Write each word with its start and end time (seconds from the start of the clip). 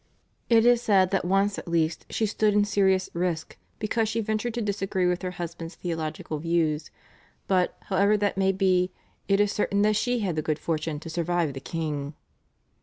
It 0.49 0.65
is 0.65 0.81
said 0.81 1.11
that 1.11 1.25
once 1.25 1.59
at 1.59 1.67
least 1.67 2.07
she 2.09 2.25
stood 2.25 2.55
in 2.55 2.65
serious 2.65 3.07
risk 3.13 3.55
because 3.77 4.09
she 4.09 4.19
ventured 4.19 4.55
to 4.55 4.59
disagree 4.63 5.05
with 5.07 5.21
her 5.21 5.29
husband's 5.37 5.75
theological 5.75 6.39
views, 6.39 6.89
but, 7.47 7.77
however 7.83 8.17
that 8.17 8.35
may 8.35 8.51
be, 8.51 8.89
it 9.27 9.39
is 9.39 9.51
certain 9.51 9.83
that 9.83 9.95
she 9.95 10.21
had 10.21 10.35
the 10.35 10.41
good 10.41 10.57
fortune 10.57 10.99
to 11.01 11.09
survive 11.11 11.53
the 11.53 11.59
king. 11.59 12.15